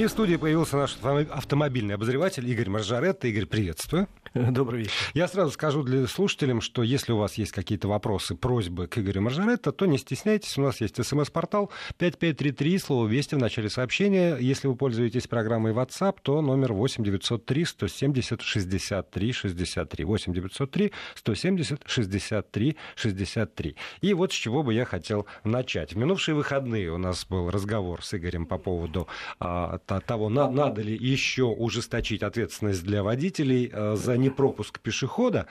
И 0.00 0.06
в 0.06 0.08
студии 0.08 0.36
появился 0.36 0.78
наш 0.78 0.96
автомобильный 1.30 1.94
обозреватель 1.94 2.48
Игорь 2.48 2.70
Маржаретто. 2.70 3.28
Игорь, 3.28 3.44
приветствую. 3.44 4.08
Добрый 4.34 4.82
вечер. 4.82 4.92
Я 5.12 5.26
сразу 5.26 5.50
скажу 5.50 5.82
для 5.82 6.06
слушателям, 6.06 6.60
что 6.60 6.84
если 6.84 7.10
у 7.10 7.16
вас 7.16 7.34
есть 7.34 7.50
какие-то 7.50 7.88
вопросы, 7.88 8.36
просьбы 8.36 8.86
к 8.86 8.96
Игорю 8.98 9.22
Маржаретто, 9.22 9.72
то 9.72 9.86
не 9.86 9.98
стесняйтесь. 9.98 10.56
У 10.56 10.62
нас 10.62 10.80
есть 10.80 11.04
смс-портал 11.04 11.72
5533, 11.98 12.78
слово 12.78 13.08
«Вести» 13.08 13.34
в 13.34 13.38
начале 13.38 13.68
сообщения. 13.68 14.36
Если 14.38 14.68
вы 14.68 14.76
пользуетесь 14.76 15.26
программой 15.26 15.72
WhatsApp, 15.72 16.18
то 16.22 16.42
номер 16.42 16.74
8903 16.74 17.64
170 17.64 18.40
63 18.40 19.32
63. 19.32 20.04
8903 20.04 20.92
170 21.16 21.82
63 21.86 22.76
63. 22.94 23.76
И 24.00 24.14
вот 24.14 24.32
с 24.32 24.36
чего 24.36 24.62
бы 24.62 24.74
я 24.74 24.84
хотел 24.84 25.26
начать. 25.42 25.94
В 25.94 25.96
минувшие 25.96 26.36
выходные 26.36 26.92
у 26.92 26.98
нас 26.98 27.26
был 27.26 27.50
разговор 27.50 28.04
с 28.04 28.14
Игорем 28.14 28.46
по 28.46 28.58
поводу 28.58 29.08
а, 29.40 29.78
того, 29.78 30.28
на, 30.28 30.48
надо 30.48 30.82
ли 30.82 30.96
еще 30.96 31.44
ужесточить 31.44 32.22
ответственность 32.22 32.84
для 32.84 33.02
водителей 33.02 33.68
а, 33.72 33.96
за 33.96 34.19
непропуск 34.20 34.80
пешехода. 34.80 35.46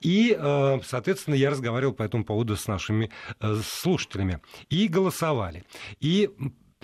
И, 0.00 0.36
а, 0.38 0.80
соответственно, 0.84 1.34
я 1.34 1.50
разговаривал 1.50 1.94
по 1.94 2.02
этому 2.02 2.24
поводу 2.24 2.56
с 2.56 2.66
нашими 2.66 3.10
а, 3.38 3.56
слушателями. 3.56 4.40
И 4.70 4.88
голосовали. 4.88 5.64
И 6.00 6.30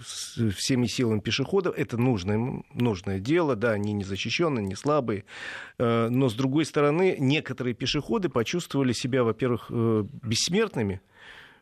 всеми 0.55 0.88
силами 0.88 1.20
пешеходов. 1.20 1.77
Это 1.77 1.98
нужное, 1.98 2.64
нужное 2.73 3.20
дело, 3.20 3.55
да, 3.55 3.72
они 3.72 3.92
не 3.94 4.03
защищенные, 4.03 4.66
не 4.66 4.75
слабые, 4.75 5.25
э, 5.77 6.08
но 6.09 6.30
с 6.30 6.33
другой 6.33 6.52
другой 6.53 6.65
стороны, 6.65 7.15
некоторые 7.19 7.73
пешеходы 7.73 8.29
почувствовали 8.29 8.93
себя, 8.93 9.23
во-первых, 9.23 9.71
э, 9.71 10.03
бессмертными, 10.21 11.01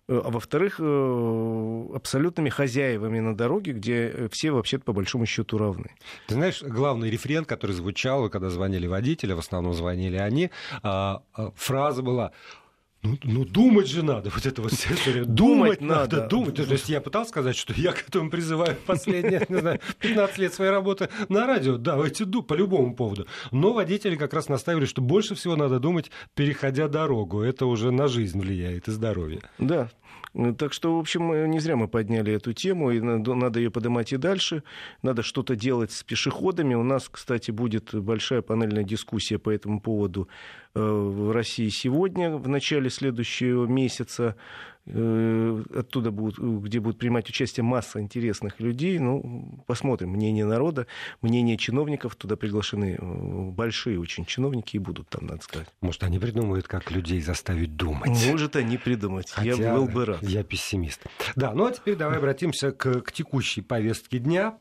э, 0.09 0.21
а 0.21 0.29
во-вторых, 0.29 0.81
э, 0.81 1.85
абсолютными 1.95 2.49
хозяевами 2.49 3.21
на 3.21 3.33
дороге, 3.33 3.71
где 3.71 4.27
все 4.33 4.51
вообще-то 4.51 4.83
по 4.83 4.91
большому 4.91 5.25
счету 5.25 5.57
равны. 5.57 5.91
Ты 6.27 6.33
знаешь, 6.33 6.61
главный 6.61 7.09
рефрен, 7.09 7.45
который 7.45 7.71
звучал, 7.71 8.29
когда 8.29 8.49
звонили 8.49 8.85
водители, 8.85 9.31
в 9.31 9.39
основном 9.39 9.73
звонили 9.73 10.17
они, 10.17 10.49
а, 10.83 11.21
а, 11.33 11.51
фраза 11.55 12.01
была 12.01 12.33
ну, 13.03 13.17
ну, 13.23 13.45
думать 13.45 13.87
же 13.87 14.03
надо, 14.03 14.29
вот 14.29 14.45
это 14.45 14.61
вот 14.61 14.73
история. 14.73 15.23
Думать, 15.23 15.79
думать 15.79 15.81
надо, 15.81 16.17
надо, 16.17 16.27
думать. 16.27 16.55
То 16.55 16.63
есть 16.63 16.87
я 16.87 17.01
пытался 17.01 17.29
сказать, 17.29 17.55
что 17.55 17.73
я 17.73 17.93
к 17.93 18.07
этому 18.07 18.29
призываю 18.29 18.77
последние, 18.85 19.43
не 19.49 19.59
знаю, 19.59 19.79
15 19.99 20.37
лет 20.37 20.53
своей 20.53 20.71
работы 20.71 21.09
на 21.27 21.47
радио. 21.47 21.77
Давайте 21.77 22.25
думать 22.25 22.47
по 22.47 22.53
любому 22.53 22.95
поводу. 22.95 23.25
Но 23.51 23.73
водители 23.73 24.15
как 24.15 24.33
раз 24.33 24.49
наставили, 24.49 24.85
что 24.85 25.01
больше 25.01 25.33
всего 25.33 25.55
надо 25.55 25.79
думать, 25.79 26.11
переходя 26.35 26.87
дорогу. 26.87 27.41
Это 27.41 27.65
уже 27.65 27.91
на 27.91 28.07
жизнь 28.07 28.39
влияет 28.39 28.87
и 28.87 28.91
здоровье. 28.91 29.41
Да, 29.57 29.89
так 30.57 30.71
что, 30.71 30.95
в 30.95 30.99
общем, 30.99 31.51
не 31.51 31.59
зря 31.59 31.75
мы 31.75 31.87
подняли 31.89 32.33
эту 32.33 32.53
тему, 32.53 32.91
и 32.91 33.01
надо 33.01 33.59
ее 33.59 33.69
поднимать 33.69 34.13
и 34.13 34.17
дальше. 34.17 34.63
Надо 35.01 35.23
что-то 35.23 35.55
делать 35.55 35.91
с 35.91 36.03
пешеходами. 36.03 36.73
У 36.73 36.83
нас, 36.83 37.09
кстати, 37.09 37.51
будет 37.51 37.93
большая 37.93 38.41
панельная 38.41 38.83
дискуссия 38.83 39.37
по 39.37 39.49
этому 39.49 39.81
поводу 39.81 40.29
э, 40.73 40.79
в 40.81 41.31
России 41.33 41.67
сегодня, 41.67 42.37
в 42.37 42.47
начале 42.47 42.89
следующего 42.89 43.65
месяца. 43.65 44.37
Э, 44.87 45.63
оттуда 45.75 46.11
будут, 46.11 46.39
где 46.39 46.79
будут 46.79 46.97
принимать 46.97 47.29
участие 47.29 47.63
масса 47.63 47.99
интересных 47.99 48.59
людей. 48.59 48.97
Ну, 48.99 49.63
посмотрим. 49.67 50.09
Мнение 50.09 50.45
народа, 50.45 50.87
мнение 51.21 51.57
чиновников. 51.57 52.15
Туда 52.15 52.35
приглашены 52.35 52.97
э, 52.99 53.51
большие 53.51 53.99
очень 53.99 54.25
чиновники 54.25 54.77
и 54.77 54.79
будут 54.79 55.09
там, 55.09 55.27
надо 55.27 55.43
сказать. 55.43 55.67
Может, 55.81 56.03
они 56.03 56.19
придумают, 56.19 56.67
как 56.67 56.91
людей 56.91 57.21
заставить 57.21 57.75
думать. 57.75 58.09
Может, 58.27 58.55
они 58.55 58.77
придумать. 58.77 59.29
Хотя 59.29 59.51
я 59.51 59.75
был 59.75 59.87
бы 59.87 60.05
рад. 60.05 60.23
Я 60.23 60.43
пессимист. 60.43 61.05
Да, 61.35 61.53
ну 61.53 61.65
а 61.65 61.71
теперь 61.71 61.95
давай 61.95 62.17
обратимся 62.17 62.71
к, 62.71 63.01
к 63.01 63.11
текущей 63.11 63.61
повестке 63.61 64.19
дня 64.19 64.57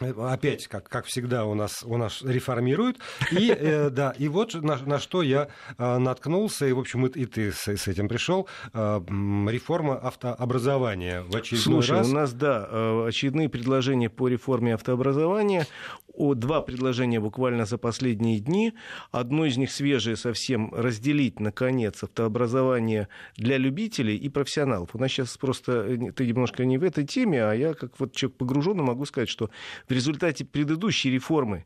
опять, 0.00 0.66
как, 0.66 0.88
как 0.88 1.06
всегда, 1.06 1.44
у 1.44 1.54
нас, 1.54 1.82
у 1.84 1.96
нас 1.96 2.22
реформируют. 2.22 2.98
И, 3.32 3.50
э, 3.50 3.90
да, 3.90 4.14
и 4.18 4.28
вот 4.28 4.54
на, 4.54 4.76
на 4.78 4.98
что 4.98 5.22
я 5.22 5.48
э, 5.78 5.98
наткнулся, 5.98 6.66
и, 6.66 6.72
в 6.72 6.78
общем, 6.78 7.06
и, 7.06 7.20
и 7.20 7.26
ты 7.26 7.52
с, 7.52 7.68
с 7.68 7.88
этим 7.88 8.08
пришел. 8.08 8.48
Э, 8.72 9.00
реформа 9.08 9.96
автообразования 9.98 11.22
в 11.22 11.36
очередной 11.36 11.82
Слушай, 11.82 11.98
раз. 11.98 12.08
у 12.08 12.14
нас, 12.14 12.32
да, 12.32 12.66
э, 12.70 13.06
очередные 13.08 13.48
предложения 13.48 14.08
по 14.08 14.28
реформе 14.28 14.74
автообразования. 14.74 15.66
О, 16.14 16.34
два 16.34 16.60
предложения 16.60 17.20
буквально 17.20 17.64
за 17.64 17.78
последние 17.78 18.40
дни. 18.40 18.74
Одно 19.10 19.46
из 19.46 19.56
них 19.56 19.70
свежее 19.70 20.16
совсем, 20.16 20.72
разделить, 20.74 21.40
наконец, 21.40 22.02
автообразование 22.02 23.08
для 23.36 23.58
любителей 23.58 24.16
и 24.16 24.28
профессионалов. 24.28 24.90
У 24.94 24.98
нас 24.98 25.10
сейчас 25.10 25.36
просто, 25.36 25.72
э, 25.72 26.12
ты 26.12 26.26
немножко 26.26 26.64
не 26.64 26.78
в 26.78 26.84
этой 26.84 27.06
теме, 27.06 27.44
а 27.44 27.52
я, 27.54 27.74
как 27.74 27.98
вот 27.98 28.12
человек 28.14 28.38
погруженный, 28.38 28.82
могу 28.82 29.04
сказать, 29.04 29.28
что 29.28 29.50
в 29.90 29.92
результате 29.92 30.44
предыдущей 30.44 31.10
реформы 31.10 31.64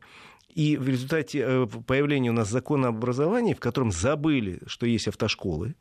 и 0.55 0.77
в 0.77 0.89
результате 0.89 1.43
э, 1.45 1.67
появления 1.85 2.31
у 2.31 2.33
нас 2.33 2.49
закона 2.49 2.87
об 2.87 2.97
образовании, 2.97 3.53
в 3.53 3.59
котором 3.59 3.91
забыли, 3.91 4.61
что 4.65 4.87
есть 4.87 5.07
автошколы, 5.07 5.75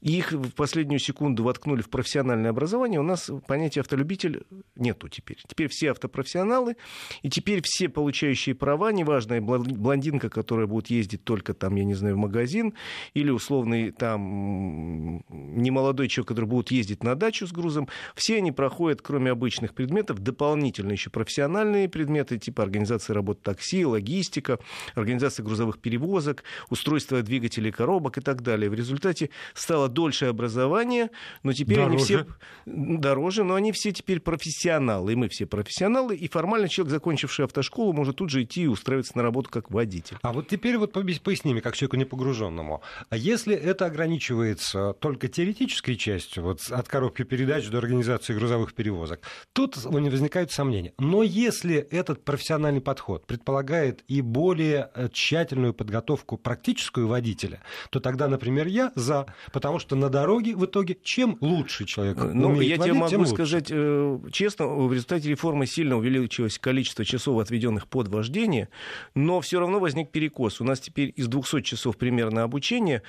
и 0.00 0.18
их 0.18 0.32
в 0.32 0.52
последнюю 0.52 0.98
секунду 0.98 1.42
воткнули 1.42 1.82
в 1.82 1.90
профессиональное 1.90 2.50
образование, 2.50 3.00
у 3.00 3.04
нас 3.04 3.30
понятия 3.46 3.80
автолюбитель 3.80 4.44
нету 4.76 5.08
теперь. 5.08 5.38
Теперь 5.46 5.68
все 5.68 5.90
автопрофессионалы, 5.90 6.76
и 7.22 7.28
теперь 7.28 7.60
все 7.62 7.88
получающие 7.88 8.54
права, 8.54 8.92
неважно, 8.92 9.40
блондинка, 9.40 10.30
которая 10.30 10.66
будет 10.66 10.88
ездить 10.88 11.24
только 11.24 11.52
там, 11.52 11.76
я 11.76 11.84
не 11.84 11.94
знаю, 11.94 12.16
в 12.16 12.18
магазин, 12.18 12.74
или 13.14 13.30
условный 13.30 13.90
там 13.90 15.22
немолодой 15.28 16.08
человек, 16.08 16.28
который 16.28 16.46
будет 16.46 16.70
ездить 16.70 17.02
на 17.02 17.14
дачу 17.14 17.46
с 17.46 17.52
грузом, 17.52 17.88
все 18.14 18.38
они 18.38 18.52
проходят, 18.52 19.02
кроме 19.02 19.30
обычных 19.30 19.74
предметов, 19.74 20.20
дополнительно 20.20 20.92
еще 20.92 21.10
профессиональные 21.10 21.88
предметы, 21.88 22.38
типа 22.38 22.62
организации 22.62 23.12
работы 23.12 23.40
такси, 23.42 23.84
логистика, 23.84 24.58
организация 24.94 25.44
грузовых 25.44 25.78
перевозок, 25.78 26.42
устройство 26.70 27.22
двигателей 27.22 27.70
коробок 27.70 28.18
и 28.18 28.20
так 28.20 28.42
далее. 28.42 28.70
В 28.70 28.74
результате 28.74 29.30
стало 29.54 29.89
дольше 29.92 30.26
образование, 30.26 31.10
но 31.42 31.52
теперь 31.52 31.78
дороже. 31.78 31.94
они 31.94 32.04
все 32.04 32.26
дороже, 32.66 33.44
но 33.44 33.54
они 33.54 33.72
все 33.72 33.92
теперь 33.92 34.20
профессионалы, 34.20 35.12
и 35.12 35.16
мы 35.16 35.28
все 35.28 35.46
профессионалы, 35.46 36.16
и 36.16 36.28
формально 36.28 36.68
человек, 36.68 36.92
закончивший 36.92 37.44
автошколу, 37.44 37.92
может 37.92 38.16
тут 38.16 38.30
же 38.30 38.42
идти 38.42 38.62
и 38.62 38.66
устраиваться 38.66 39.16
на 39.16 39.22
работу 39.22 39.50
как 39.50 39.70
водитель. 39.70 40.16
А 40.22 40.32
вот 40.32 40.48
теперь 40.48 40.78
вот 40.78 40.92
поясни 40.92 41.52
мне, 41.52 41.60
как 41.60 41.76
человеку 41.76 41.96
непогруженному, 41.96 42.82
а 43.08 43.16
если 43.16 43.54
это 43.54 43.86
ограничивается 43.86 44.94
только 44.94 45.28
теоретической 45.28 45.96
частью, 45.96 46.42
вот 46.44 46.60
от 46.70 46.88
коробки 46.88 47.22
передач 47.22 47.68
до 47.68 47.78
организации 47.78 48.34
грузовых 48.34 48.74
перевозок, 48.74 49.20
тут 49.52 49.76
возникают 49.76 50.52
сомнения. 50.52 50.92
Но 50.98 51.22
если 51.22 51.76
этот 51.76 52.24
профессиональный 52.24 52.80
подход 52.80 53.26
предполагает 53.26 54.04
и 54.08 54.20
более 54.20 54.90
э, 54.94 55.08
тщательную 55.12 55.74
подготовку 55.74 56.36
практическую 56.36 57.08
водителя, 57.08 57.60
то 57.90 58.00
тогда, 58.00 58.28
например, 58.28 58.66
я 58.66 58.92
за, 58.94 59.26
потому 59.52 59.78
что 59.80 59.96
на 59.96 60.08
дороге 60.08 60.54
в 60.54 60.64
итоге 60.64 60.96
чем 61.02 61.36
лучше 61.40 61.84
человек 61.84 62.18
ну, 62.18 62.48
умеет 62.48 62.70
я 62.70 62.76
водить, 62.76 62.92
тебе 62.92 63.00
могу 63.00 63.10
тем 63.10 63.26
сказать 63.26 63.68
э, 63.70 64.18
честно, 64.30 64.66
в 64.66 64.92
результате 64.92 65.28
реформы 65.28 65.66
сильно 65.66 65.96
увеличилось 65.96 66.58
количество 66.58 67.04
часов, 67.04 67.40
отведенных 67.40 67.88
под 67.88 68.08
вождение, 68.08 68.68
но 69.14 69.40
все 69.40 69.58
равно 69.58 69.80
возник 69.80 70.10
перекос. 70.10 70.60
У 70.60 70.64
нас 70.64 70.80
теперь 70.80 71.12
из 71.16 71.26
200 71.26 71.62
часов 71.62 71.96
примерно 71.96 72.42
обучения 72.42 73.02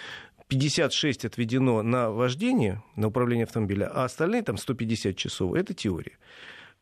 56 0.47 1.25
отведено 1.25 1.81
на 1.81 2.09
вождение, 2.09 2.83
на 2.95 3.07
управление 3.07 3.45
автомобиля, 3.45 3.89
а 3.93 4.03
остальные 4.03 4.41
там 4.41 4.57
150 4.57 5.15
часов. 5.15 5.53
Это 5.53 5.73
теория. 5.73 6.17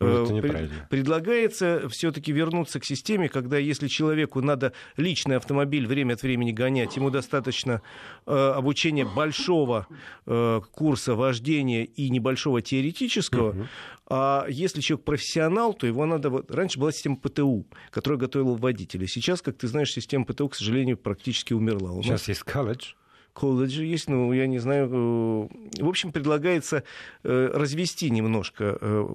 Ну, 0.02 0.32
неправильно. 0.32 0.88
Предлагается 0.90 1.90
все-таки 1.90 2.32
вернуться 2.32 2.80
к 2.80 2.86
системе, 2.86 3.28
когда 3.28 3.58
если 3.58 3.90
человеку 3.90 4.42
надо 4.42 4.72
личный 4.96 5.36
автомобиль 5.36 5.86
время 5.86 6.14
от 6.14 6.24
времени 6.24 6.52
гонять, 6.52 6.96
ему 6.96 7.10
достаточно 7.10 7.82
э, 8.26 8.32
обучения 8.32 9.04
большого 9.04 9.88
э, 10.26 10.62
курса 10.72 11.16
вождения 11.16 11.84
и 11.84 12.10
небольшого 12.10 12.62
теоретического, 12.62 13.50
угу. 13.50 13.68
а 14.08 14.46
если 14.48 14.80
человек 14.80 15.06
профессионал, 15.06 15.74
то 15.74 15.86
его 15.86 16.06
надо... 16.06 16.30
Вот, 16.30 16.50
раньше 16.50 16.80
была 16.80 16.94
система 16.94 17.18
ПТУ, 17.18 17.68
которая 17.92 18.20
готовила 18.20 18.56
водителя. 18.56 19.06
Сейчас, 19.06 19.42
как 19.42 19.58
ты 19.58 19.68
знаешь, 19.68 19.92
система 19.92 20.24
ПТУ, 20.24 20.48
к 20.48 20.56
сожалению, 20.56 20.96
практически 20.96 21.52
умерла. 21.52 21.92
У 21.92 22.04
Сейчас 22.04 22.30
есть 22.30 22.44
колледж 22.44 22.94
колледжи 23.40 23.86
есть, 23.86 24.10
ну, 24.10 24.34
я 24.34 24.48
не 24.48 24.60
знаю. 24.60 25.50
Э, 25.80 25.84
в 25.84 25.90
общем, 25.90 26.12
предлагается 26.12 26.84
э, 27.24 27.52
развести 27.54 28.10
немножко 28.10 28.78
э, 28.80 29.08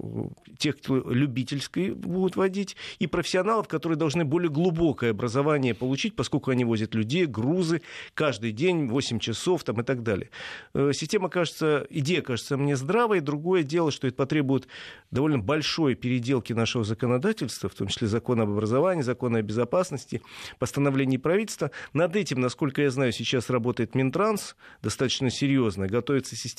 тех, 0.58 0.78
кто 0.78 0.96
любительской 1.10 1.90
будут 1.90 2.36
водить, 2.36 2.76
и 2.98 3.06
профессионалов, 3.06 3.68
которые 3.68 3.98
должны 3.98 4.24
более 4.24 4.50
глубокое 4.50 5.10
образование 5.10 5.74
получить, 5.74 6.16
поскольку 6.16 6.50
они 6.50 6.64
возят 6.64 6.94
людей, 6.94 7.26
грузы 7.26 7.82
каждый 8.14 8.52
день, 8.52 8.88
8 8.88 9.18
часов 9.18 9.64
там, 9.64 9.80
и 9.80 9.84
так 9.84 10.02
далее. 10.02 10.30
Система 10.74 11.28
кажется, 11.28 11.86
идея 11.90 12.22
кажется 12.22 12.56
мне 12.56 12.76
здравой. 12.76 13.20
Другое 13.20 13.62
дело, 13.62 13.90
что 13.90 14.06
это 14.06 14.16
потребует 14.16 14.66
довольно 15.10 15.38
большой 15.38 15.94
переделки 15.94 16.52
нашего 16.52 16.84
законодательства, 16.84 17.68
в 17.68 17.74
том 17.74 17.88
числе 17.88 18.08
закона 18.08 18.44
об 18.44 18.50
образовании, 18.50 19.02
закона 19.02 19.38
о 19.38 19.42
безопасности, 19.42 20.22
постановлений 20.58 21.18
правительства. 21.18 21.70
Над 21.92 22.16
этим, 22.16 22.40
насколько 22.40 22.82
я 22.82 22.90
знаю, 22.90 23.12
сейчас 23.12 23.50
работает 23.50 23.94
Минтранс, 23.94 24.56
достаточно 24.82 25.30
серьезная. 25.30 25.88
Готовится 25.88 26.36
система 26.36 26.53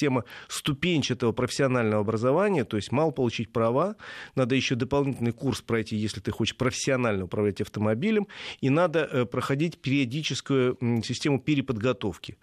ступенчатого 0.48 1.32
профессионального 1.32 2.02
образования, 2.02 2.66
то 2.66 2.78
есть 2.78 2.92
мало 2.92 3.12
получить 3.12 3.52
права, 3.52 3.96
надо 4.36 4.56
еще 4.56 4.76
дополнительный 4.76 5.32
курс 5.32 5.62
пройти, 5.62 5.96
если 5.96 6.20
ты 6.20 6.32
хочешь 6.32 6.58
профессионально 6.58 7.26
управлять 7.26 7.62
автомобилем, 7.62 8.28
и 8.62 8.70
надо 8.70 9.00
э, 9.00 9.26
проходить 9.26 9.80
периодическую 9.80 10.78
систему 11.04 11.40
переподготовки. 11.40 12.38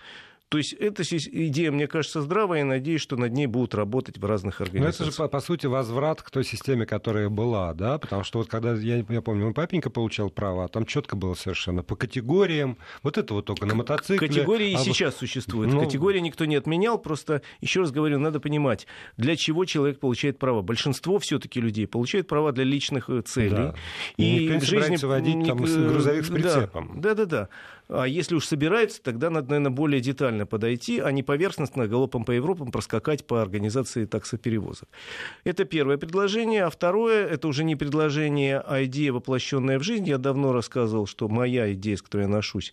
То 0.53 0.59
есть 0.59 0.75
эта 0.75 1.03
идея, 1.03 1.73
мне 1.73 1.87
кажется, 1.87 2.21
здравая, 2.21 2.61
и 2.61 2.63
надеюсь, 2.63 3.01
что 3.01 3.17
над 3.17 3.33
ней 3.33 3.47
будут 3.47 3.75
работать 3.75 4.19
в 4.19 4.25
разных 4.27 4.61
организациях. 4.61 5.01
Но 5.01 5.05
это 5.07 5.11
же, 5.11 5.17
по, 5.17 5.27
по 5.27 5.41
сути, 5.41 5.65
возврат 5.65 6.21
к 6.21 6.31
той 6.31 6.45
системе, 6.45 6.85
которая 6.85 7.31
была, 7.31 7.73
да, 7.73 7.97
потому 7.97 8.23
что 8.23 8.41
вот 8.41 8.49
когда, 8.49 8.75
я, 8.75 9.03
я 9.09 9.23
помню, 9.23 9.45
мой 9.45 9.55
папенька 9.55 9.89
получал 9.89 10.29
права, 10.29 10.69
там 10.69 10.85
четко 10.85 11.17
было 11.17 11.33
совершенно 11.33 11.83
по 11.83 11.97
категориям, 11.97 12.77
вот 13.03 13.17
это 13.17 13.33
вот 13.33 13.47
только 13.47 13.65
на 13.65 13.75
мотоцикле. 13.75 14.29
Категории 14.29 14.75
а 14.75 14.79
и 14.79 14.85
сейчас 14.85 15.17
существуют. 15.17 15.73
Ну... 15.73 15.81
Категории 15.81 16.21
никто 16.21 16.45
не 16.45 16.57
отменял, 16.57 16.99
просто, 16.99 17.41
еще 17.63 17.81
раз 17.81 17.91
говорю, 17.91 18.19
надо 18.19 18.39
понимать, 18.39 18.87
для 19.17 19.37
чего 19.37 19.65
человек 19.65 20.01
получает 20.01 20.39
права. 20.39 20.61
Большинство 20.61 21.19
все-таки 21.19 21.63
людей 21.63 21.87
получают 21.87 22.29
права 22.29 22.53
для 22.53 22.65
личных 22.65 23.09
э, 23.09 23.23
целей. 23.23 23.57
Да. 23.57 23.75
И, 24.19 24.49
и 24.49 24.59
в 24.59 24.65
жизни... 24.65 24.97
водить 25.03 25.47
там, 25.47 25.57
грузовик 25.57 26.27
с 26.27 26.29
прицепом. 26.29 27.01
Да, 27.01 27.15
да, 27.15 27.25
да. 27.25 27.49
А 27.88 28.05
если 28.05 28.34
уж 28.34 28.46
собираются, 28.46 29.02
тогда 29.02 29.29
надо, 29.31 29.50
наверное, 29.50 29.70
более 29.70 30.00
детально 30.00 30.46
подойти, 30.46 30.99
а 30.99 31.12
не 31.12 31.23
поверхностно 31.23 31.87
галопом 31.87 32.25
по 32.25 32.31
Европам 32.31 32.70
проскакать 32.70 33.26
по 33.26 33.43
организации 33.43 34.06
таксоперевозок. 34.06 34.88
Это 35.44 35.64
первое 35.64 35.99
предложение. 35.99 36.64
А 36.64 36.70
второе, 36.70 37.26
это 37.26 37.49
уже 37.49 37.64
не 37.64 37.76
предложение, 37.76 38.58
а 38.61 38.84
идея, 38.84 39.12
воплощенная 39.12 39.79
в 39.79 39.82
жизнь. 39.82 40.08
Я 40.08 40.19
давно 40.19 40.52
рассказывал, 40.52 41.06
что 41.06 41.29
моя 41.29 41.73
идея, 41.75 41.96
с 41.96 42.02
которой 42.02 42.23
я 42.23 42.29
ношусь, 42.29 42.73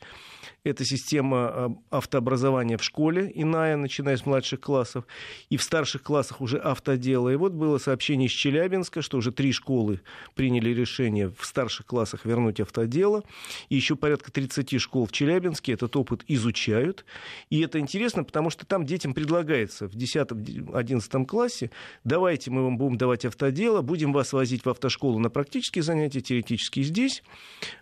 это 0.63 0.83
система 0.85 1.37
а, 1.37 1.75
автообразования 1.89 2.77
в 2.77 2.83
школе, 2.83 3.31
иная, 3.33 3.77
начиная 3.77 4.17
с 4.17 4.25
младших 4.25 4.59
классов, 4.59 5.05
и 5.49 5.57
в 5.57 5.63
старших 5.63 6.03
классах 6.03 6.41
уже 6.41 6.57
автодело. 6.57 7.29
И 7.29 7.35
вот 7.35 7.53
было 7.53 7.77
сообщение 7.77 8.27
из 8.27 8.31
Челябинска, 8.31 9.01
что 9.01 9.17
уже 9.17 9.31
три 9.31 9.51
школы 9.51 10.01
приняли 10.35 10.71
решение 10.71 11.29
в 11.29 11.45
старших 11.45 11.85
классах 11.85 12.25
вернуть 12.25 12.59
автодело. 12.59 13.23
И 13.69 13.75
еще 13.75 13.95
порядка 13.95 14.31
30 14.31 14.79
школ 14.81 15.05
в 15.05 15.11
Челябинске 15.11 15.73
этот 15.73 15.95
опыт 15.95 16.23
изучают. 16.27 17.05
И 17.49 17.61
это 17.61 17.79
интересно, 17.79 18.23
потому 18.23 18.49
что 18.49 18.65
там 18.65 18.85
детям 18.85 19.13
предлагается 19.13 19.87
в 19.87 19.95
10-11 19.95 21.25
классе, 21.25 21.71
давайте 22.03 22.51
мы 22.51 22.63
вам 22.63 22.77
будем 22.77 22.97
давать 22.97 23.25
автодело, 23.25 23.81
будем 23.81 24.13
вас 24.13 24.33
возить 24.33 24.65
в 24.65 24.69
автошколу 24.69 25.19
на 25.19 25.29
практические 25.29 25.83
занятия, 25.83 26.21
теоретические 26.21 26.85
здесь. 26.85 27.23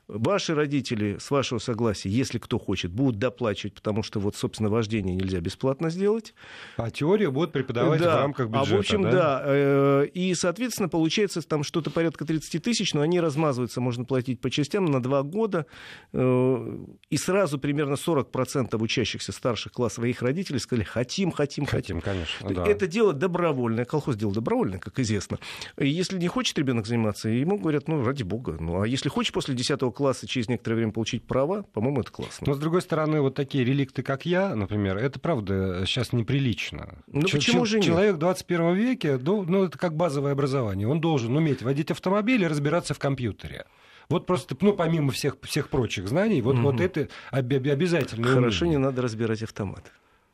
Ваши 0.08 0.56
родители, 0.56 1.18
с 1.20 1.30
вашего 1.32 1.60
согласия, 1.60 2.08
если 2.10 2.38
кто 2.40 2.58
хочет, 2.58 2.92
будут 2.92 3.20
доплачивать, 3.20 3.74
потому 3.74 4.04
что 4.04 4.22
вот, 4.22 4.38
собственно, 4.38 4.70
вождение 4.70 5.14
нельзя 5.16 5.42
бесплатно 5.42 5.90
сделать. 5.90 6.34
А 6.78 6.90
теорию 6.90 7.34
будут 7.34 7.52
преподавать 7.52 8.00
да. 8.00 8.16
в 8.16 8.22
рамках 8.22 8.48
бюджета, 8.48 8.74
А 8.74 8.76
в 8.78 8.80
общем, 8.80 9.04
да? 9.04 9.12
да. 9.12 9.44
Э, 9.46 10.08
и, 10.14 10.34
соответственно, 10.34 10.88
получается 10.88 11.42
там 11.42 11.64
что-то 11.64 11.92
порядка 11.92 12.24
30 12.24 12.64
тысяч, 12.64 12.94
но 12.94 13.02
они 13.02 13.20
размазываются, 13.20 13.82
можно 13.82 14.06
платить 14.06 14.40
по 14.40 14.50
частям 14.50 14.86
на 14.86 15.04
два 15.04 15.24
года. 15.24 15.66
Э, 16.14 16.78
и 17.10 17.18
сразу 17.18 17.60
примерно 17.60 17.96
40% 17.96 18.82
учащихся 18.82 19.34
старших 19.34 19.74
классов 19.74 20.06
их 20.06 20.22
родителей 20.22 20.60
сказали, 20.60 20.86
хотим, 20.86 21.32
хотим, 21.32 21.66
хотим. 21.66 22.00
Хотим, 22.00 22.02
конечно, 22.02 22.50
да. 22.50 22.66
Это 22.66 22.88
дело 22.88 23.12
добровольное, 23.12 23.84
колхоз 23.84 24.16
дело 24.16 24.34
добровольное, 24.34 24.80
как 24.80 25.00
известно. 25.00 25.38
Если 25.78 26.18
не 26.18 26.30
хочет 26.30 26.58
ребенок 26.58 26.88
заниматься, 26.88 27.28
ему 27.28 27.58
говорят, 27.58 27.90
ну, 27.90 28.06
ради 28.06 28.24
бога. 28.24 28.56
Ну, 28.58 28.82
а 28.82 28.88
если 28.88 29.10
хочет 29.10 29.34
после 29.34 29.54
10 29.54 29.80
класса 29.80 29.97
через 30.28 30.48
некоторое 30.48 30.76
время 30.76 30.92
получить 30.92 31.24
права, 31.24 31.64
по-моему, 31.74 32.02
это 32.02 32.12
классно. 32.12 32.48
Но, 32.48 32.54
с 32.54 32.60
другой 32.60 32.82
стороны, 32.82 33.22
вот 33.22 33.36
такие 33.36 33.64
реликты, 33.64 34.04
как 34.04 34.26
я, 34.26 34.56
например, 34.56 34.98
это, 34.98 35.20
правда, 35.20 35.84
сейчас 35.86 36.14
неприлично. 36.14 37.00
Ну, 37.08 37.24
Ч- 37.24 37.38
почему 37.38 37.66
же 37.66 37.78
нет? 37.78 37.86
Человек 37.86 38.16
в 38.16 38.20
21 38.20 38.74
веке, 38.74 39.18
ну, 39.18 39.44
ну, 39.44 39.64
это 39.64 39.78
как 39.78 39.96
базовое 39.96 40.32
образование. 40.32 40.88
Он 40.88 41.02
должен 41.02 41.36
уметь 41.36 41.62
водить 41.62 41.92
автомобиль 41.92 42.44
и 42.44 42.48
разбираться 42.48 42.94
в 42.94 43.00
компьютере. 43.00 43.66
Вот 44.10 44.26
просто, 44.26 44.56
ну, 44.62 44.74
помимо 44.74 45.12
всех, 45.12 45.38
всех 45.42 45.70
прочих 45.70 46.08
знаний, 46.08 46.42
вот, 46.42 46.56
угу. 46.56 46.64
вот 46.64 46.80
это 46.80 47.10
обязательно. 47.32 48.28
Хорошо, 48.28 48.66
умение. 48.66 48.80
не 48.80 48.86
надо 48.86 49.02
разбирать 49.02 49.44
автомат. 49.44 49.92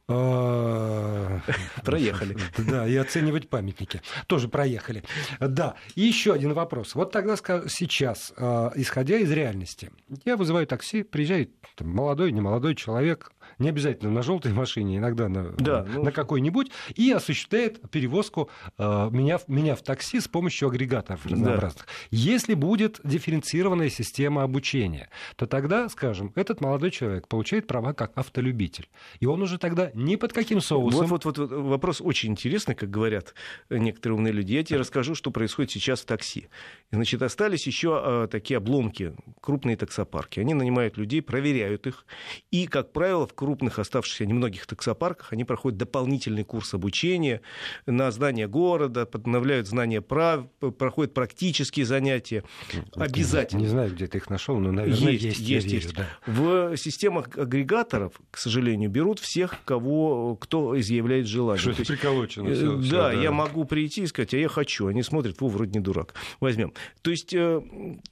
А, 0.07 1.39
проехали. 1.83 2.35
Да, 2.57 2.87
и 2.87 2.95
оценивать 2.95 3.49
памятники. 3.49 4.01
Тоже 4.27 4.47
проехали. 4.47 5.03
Да. 5.39 5.75
И 5.95 6.01
еще 6.01 6.33
один 6.33 6.53
вопрос. 6.53 6.95
Вот 6.95 7.11
тогда 7.11 7.35
сейчас, 7.35 8.33
а, 8.37 8.71
исходя 8.75 9.17
из 9.17 9.31
реальности, 9.31 9.91
я 10.25 10.37
вызываю 10.37 10.67
такси, 10.67 11.03
приезжает 11.03 11.51
молодой, 11.79 12.31
немолодой 12.31 12.75
человек, 12.75 13.31
не 13.59 13.69
обязательно 13.69 14.11
на 14.11 14.21
желтой 14.21 14.53
машине, 14.53 14.97
иногда 14.97 15.29
на, 15.29 15.51
да, 15.51 15.85
ну... 15.91 16.03
на 16.03 16.11
какой-нибудь, 16.11 16.71
и 16.95 17.11
осуществляет 17.11 17.89
перевозку 17.89 18.49
э, 18.77 19.09
меня, 19.11 19.39
меня 19.47 19.75
в 19.75 19.81
такси 19.81 20.19
с 20.19 20.27
помощью 20.27 20.69
агрегаторов 20.69 21.25
разнообразных. 21.25 21.85
Да. 21.85 21.91
Если 22.11 22.53
будет 22.53 22.99
дифференцированная 23.03 23.89
система 23.89 24.43
обучения, 24.43 25.09
то 25.35 25.45
тогда, 25.45 25.89
скажем, 25.89 26.31
этот 26.35 26.61
молодой 26.61 26.91
человек 26.91 27.27
получает 27.27 27.67
права 27.67 27.93
как 27.93 28.11
автолюбитель. 28.15 28.89
И 29.19 29.25
он 29.25 29.41
уже 29.41 29.57
тогда 29.57 29.91
ни 29.93 30.15
под 30.15 30.33
каким 30.33 30.61
соусом... 30.61 31.07
Вот, 31.07 31.25
вот, 31.25 31.37
вот 31.37 31.51
вопрос 31.51 32.01
очень 32.01 32.31
интересный, 32.31 32.75
как 32.75 32.89
говорят 32.89 33.33
некоторые 33.69 34.17
умные 34.17 34.33
люди. 34.33 34.53
Я 34.53 34.63
тебе 34.63 34.79
расскажу, 34.79 35.15
что 35.15 35.31
происходит 35.31 35.71
сейчас 35.71 36.01
в 36.01 36.05
такси. 36.05 36.47
Значит, 36.91 37.21
остались 37.21 37.67
еще 37.67 38.01
э, 38.03 38.27
такие 38.29 38.57
обломки, 38.57 39.13
крупные 39.41 39.77
таксопарки. 39.77 40.39
Они 40.39 40.53
нанимают 40.53 40.97
людей, 40.97 41.21
проверяют 41.21 41.87
их, 41.87 42.05
и, 42.51 42.67
как 42.67 42.93
правило, 42.93 43.27
в 43.27 43.33
крупных 43.43 43.77
оставшихся 43.77 44.25
немногих 44.25 44.65
таксопарках 44.65 45.33
они 45.33 45.43
проходят 45.43 45.77
дополнительный 45.77 46.45
курс 46.45 46.73
обучения 46.73 47.41
на 47.85 48.09
знание 48.09 48.47
города, 48.47 49.05
подновляют 49.05 49.67
знания 49.67 49.99
прав, 49.99 50.45
проходят 50.77 51.13
практические 51.13 51.85
занятия. 51.85 52.45
Обязательно. 52.95 53.59
Не, 53.59 53.65
не 53.65 53.69
знаю, 53.69 53.93
где 53.93 54.07
ты 54.07 54.19
их 54.19 54.29
нашел, 54.29 54.57
но, 54.59 54.71
наверное, 54.71 55.11
есть. 55.11 55.23
Есть, 55.23 55.39
есть. 55.39 55.65
Верю, 55.65 55.75
есть. 55.75 55.93
Да. 55.93 56.07
В 56.25 56.77
системах 56.77 57.37
агрегаторов, 57.37 58.13
к 58.31 58.37
сожалению, 58.37 58.89
берут 58.89 59.19
всех, 59.19 59.57
кого, 59.65 60.37
кто 60.37 60.79
изъявляет 60.79 61.27
желание. 61.27 61.59
Что 61.59 61.71
это 61.71 61.83
приколочено. 61.83 62.47
Э, 62.47 62.55
все, 62.55 62.71
да, 62.77 62.81
все, 62.81 62.91
да, 62.91 63.11
я 63.11 63.33
могу 63.33 63.65
прийти 63.65 64.03
и 64.03 64.07
сказать, 64.07 64.33
а 64.33 64.37
я 64.37 64.47
хочу. 64.47 64.87
Они 64.87 65.03
смотрят, 65.03 65.41
во, 65.41 65.49
вроде 65.49 65.77
не 65.77 65.83
дурак. 65.83 66.13
Возьмем. 66.39 66.71
То 67.01 67.11
есть 67.11 67.33
э, 67.33 67.61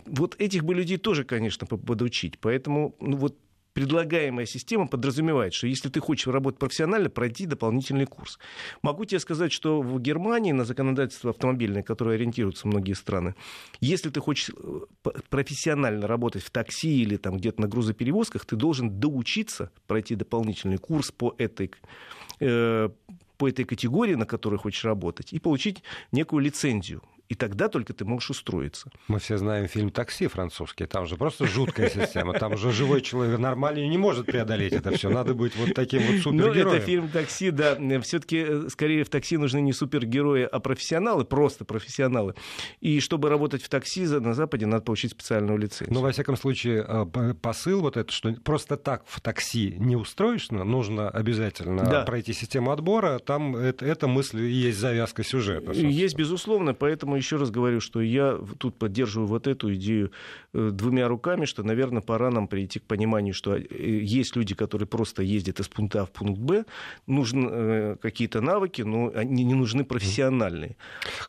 вот 0.05 0.35
этих 0.39 0.65
бы 0.65 0.75
людей 0.75 0.97
тоже, 0.97 1.23
конечно, 1.23 1.65
подучить. 1.65 2.37
Поэтому 2.37 2.97
ну, 2.99 3.15
вот 3.15 3.37
предлагаемая 3.73 4.45
система 4.45 4.87
подразумевает, 4.87 5.53
что 5.53 5.67
если 5.67 5.89
ты 5.89 5.99
хочешь 5.99 6.27
работать 6.27 6.59
профессионально, 6.59 7.09
пройди 7.09 7.45
дополнительный 7.45 8.05
курс. 8.05 8.39
Могу 8.81 9.05
тебе 9.05 9.19
сказать, 9.19 9.51
что 9.51 9.81
в 9.81 9.99
Германии 9.99 10.51
на 10.51 10.65
законодательство 10.65 11.31
автомобильное, 11.31 11.83
которое 11.83 12.15
ориентируются 12.15 12.67
многие 12.67 12.93
страны, 12.93 13.35
если 13.79 14.09
ты 14.09 14.19
хочешь 14.19 14.51
э, 14.55 15.09
профессионально 15.29 16.07
работать 16.07 16.43
в 16.43 16.51
такси 16.51 17.01
или 17.01 17.17
там 17.17 17.37
где-то 17.37 17.61
на 17.61 17.67
грузоперевозках, 17.67 18.45
ты 18.45 18.55
должен 18.55 18.99
доучиться, 18.99 19.71
пройти 19.87 20.15
дополнительный 20.15 20.77
курс 20.77 21.11
по 21.11 21.35
этой 21.37 21.71
э, 22.39 22.89
по 23.37 23.49
этой 23.49 23.65
категории, 23.65 24.13
на 24.13 24.27
которой 24.27 24.59
хочешь 24.59 24.85
работать, 24.85 25.33
и 25.33 25.39
получить 25.39 25.81
некую 26.11 26.43
лицензию 26.43 27.01
И 27.31 27.33
тогда 27.33 27.69
только 27.69 27.93
ты 27.93 28.03
можешь 28.03 28.31
устроиться. 28.31 28.91
Мы 29.07 29.19
все 29.19 29.37
знаем 29.37 29.69
фильм 29.69 29.89
«Такси» 29.89 30.27
французский. 30.27 30.85
Там 30.85 31.05
же 31.05 31.15
просто 31.15 31.47
жуткая 31.47 31.89
система. 31.89 32.33
Там 32.33 32.57
же 32.57 32.73
живой 32.73 32.99
человек 32.99 33.39
нормальный 33.39 33.87
не 33.87 33.97
может 33.97 34.25
преодолеть 34.25 34.73
это 34.73 34.91
все. 34.91 35.09
Надо 35.09 35.33
быть 35.33 35.55
вот 35.55 35.73
таким 35.73 36.01
вот 36.01 36.21
супергероем. 36.23 36.67
Ну, 36.67 36.73
это 36.73 36.85
фильм 36.85 37.07
«Такси», 37.07 37.51
да. 37.51 37.77
Все-таки 38.01 38.45
э, 38.45 38.67
скорее 38.67 39.05
в 39.05 39.09
такси 39.09 39.37
нужны 39.37 39.61
не 39.61 39.71
супергерои, 39.71 40.43
а 40.43 40.59
профессионалы, 40.59 41.23
просто 41.23 41.63
профессионалы. 41.63 42.35
И 42.81 42.99
чтобы 42.99 43.29
работать 43.29 43.63
в 43.63 43.69
такси 43.69 44.07
на 44.07 44.33
Западе, 44.33 44.65
надо 44.65 44.83
получить 44.83 45.11
специальную 45.11 45.57
лицензию. 45.57 45.93
Ну, 45.93 46.01
во 46.01 46.11
всяком 46.11 46.35
случае, 46.35 46.85
э, 46.85 47.33
посыл 47.41 47.79
вот 47.79 47.95
это, 47.95 48.11
что 48.11 48.33
просто 48.43 48.75
так 48.75 49.03
в 49.07 49.21
такси 49.21 49.77
не 49.79 49.95
устроишься, 49.95 50.53
нужно 50.55 51.09
обязательно 51.09 51.85
да. 51.85 52.03
пройти 52.03 52.33
систему 52.33 52.71
отбора. 52.71 53.19
Там 53.19 53.55
это, 53.55 53.85
это 53.85 54.09
мысль 54.09 54.41
и 54.41 54.51
есть 54.51 54.79
завязка 54.79 55.23
сюжета. 55.23 55.67
Собственно. 55.67 55.89
Есть, 55.89 56.17
безусловно, 56.17 56.73
поэтому 56.73 57.20
еще 57.21 57.37
раз 57.37 57.51
говорю, 57.51 57.79
что 57.79 58.01
я 58.01 58.37
тут 58.57 58.77
поддерживаю 58.77 59.27
вот 59.27 59.47
эту 59.47 59.73
идею 59.75 60.11
э, 60.53 60.69
двумя 60.71 61.07
руками, 61.07 61.45
что, 61.45 61.63
наверное, 61.63 62.01
пора 62.01 62.31
нам 62.31 62.47
прийти 62.47 62.79
к 62.79 62.83
пониманию, 62.83 63.33
что 63.33 63.55
э, 63.55 63.65
есть 63.69 64.35
люди, 64.35 64.55
которые 64.55 64.87
просто 64.87 65.23
ездят 65.23 65.59
из 65.59 65.67
пункта 65.67 66.01
А 66.01 66.05
в 66.05 66.11
пункт 66.11 66.39
Б, 66.39 66.65
нужны 67.07 67.47
э, 67.51 67.95
какие-то 68.01 68.41
навыки, 68.41 68.81
но 68.81 69.11
они 69.13 69.43
не 69.43 69.53
нужны 69.53 69.83
профессиональные. 69.83 70.75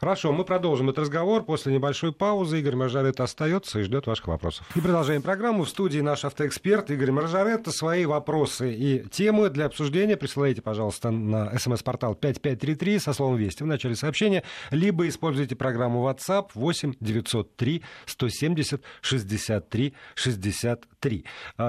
Хорошо, 0.00 0.32
мы 0.32 0.44
продолжим 0.44 0.88
этот 0.88 1.00
разговор 1.00 1.44
после 1.44 1.72
небольшой 1.72 2.12
паузы. 2.12 2.60
Игорь 2.60 2.76
Маржаретта 2.76 3.24
остается 3.24 3.80
и 3.80 3.82
ждет 3.82 4.06
ваших 4.06 4.28
вопросов. 4.28 4.66
И 4.74 4.80
продолжаем 4.80 5.22
программу. 5.22 5.64
В 5.64 5.68
студии 5.68 6.00
наш 6.00 6.24
автоэксперт 6.24 6.90
Игорь 6.90 7.10
Маржаретта. 7.10 7.70
Свои 7.70 8.06
вопросы 8.06 8.72
и 8.72 9.08
темы 9.10 9.50
для 9.50 9.66
обсуждения 9.66 10.16
присылайте, 10.16 10.62
пожалуйста, 10.62 11.10
на 11.10 11.58
смс-портал 11.58 12.14
5533 12.14 12.98
со 12.98 13.12
словом 13.12 13.36
«Вести» 13.36 13.62
в 13.62 13.66
начале 13.66 13.96
сообщения, 13.96 14.42
либо 14.70 15.08
используйте 15.08 15.56
программу 15.56 15.81
WhatsApp 15.90 16.22
WhatsApp 16.32 16.50
8 16.54 16.94
903 17.00 17.82
170 18.06 18.82
63 19.00 19.94
63. 20.14 21.24